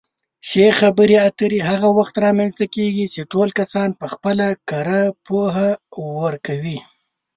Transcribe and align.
ښې 0.47 0.67
خبرې 0.79 1.17
اترې 1.27 1.59
هغه 1.69 1.87
وخت 1.97 2.15
رامنځته 2.25 2.65
کېږي 2.75 3.05
چې 3.13 3.21
ټول 3.31 3.49
کسان 3.59 3.89
پخپله 4.01 4.47
کره 4.69 5.01
پوهه 5.25 5.69
ورکوي. 6.23 6.77